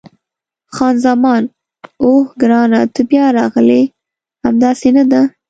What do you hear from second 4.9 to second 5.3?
نه ده؟